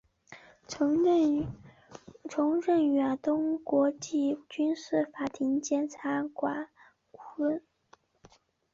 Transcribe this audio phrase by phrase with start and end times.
[0.67, 1.03] 曾
[2.61, 6.67] 任远东国际军事法庭检察官
[7.11, 7.61] 顾问。